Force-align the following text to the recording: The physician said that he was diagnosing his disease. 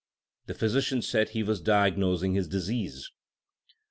The 0.47 0.55
physician 0.55 1.03
said 1.03 1.27
that 1.27 1.33
he 1.33 1.43
was 1.43 1.61
diagnosing 1.61 2.33
his 2.33 2.47
disease. 2.47 3.11